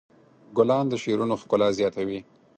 ګلان 0.57 0.85
د 0.89 0.93
شعرونو 1.03 1.35
ښکلا 1.41 1.67
زیاتوي. 1.79 2.19